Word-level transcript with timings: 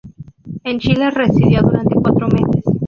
En 0.63 0.79
Chile 0.79 1.11
residió 1.11 1.61
durante 1.61 1.93
cuatro 1.93 2.27
meses. 2.27 2.63